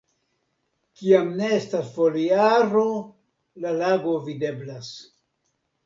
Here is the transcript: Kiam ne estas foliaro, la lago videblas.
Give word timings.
Kiam 1.01 1.29
ne 1.41 1.51
estas 1.59 1.93
foliaro, 1.99 2.89
la 3.67 3.79
lago 3.85 4.19
videblas. 4.31 4.93